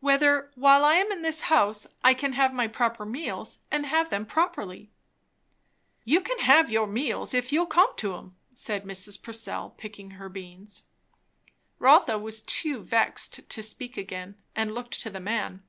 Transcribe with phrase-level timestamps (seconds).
[0.00, 4.08] "Whether, while I am in this house, I can have my proper meals, and have
[4.08, 4.90] them properly."
[6.02, 9.20] "You can have your meals, if you'll come to 'em," said Mrs.
[9.22, 10.84] Purcell, picking her beans.
[11.78, 15.62] Rotha was too vexed to speak again, and looked to the man.